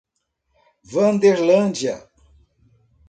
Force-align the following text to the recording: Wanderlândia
Wanderlândia 0.91 1.95